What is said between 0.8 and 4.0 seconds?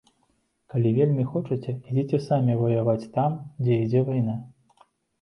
вельмі хочаце, ідзіце самі ваяваць там, дзе